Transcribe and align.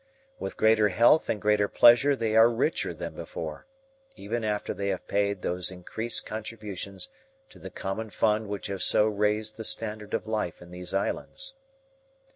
With 0.39 0.57
greater 0.57 0.87
health 0.87 1.29
and 1.29 1.39
greater 1.39 1.67
pleasure 1.67 2.15
they 2.15 2.35
are 2.35 2.49
richer 2.49 2.91
than 2.91 3.13
before, 3.13 3.67
even 4.15 4.43
after 4.43 4.73
they 4.73 4.87
have 4.87 5.07
paid 5.07 5.43
those 5.43 5.69
increased 5.69 6.25
contributions 6.25 7.07
to 7.51 7.59
the 7.59 7.69
common 7.69 8.09
fund 8.09 8.47
which 8.47 8.65
have 8.65 8.81
so 8.81 9.05
raised 9.05 9.57
the 9.57 9.63
standard 9.63 10.15
of 10.15 10.25
life 10.25 10.59
in 10.59 10.71
these 10.71 10.91
islands. 10.91 11.53